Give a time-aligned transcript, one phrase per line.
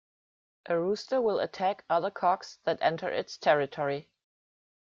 [0.65, 4.09] A rooster will attack other cocks that enter its territory.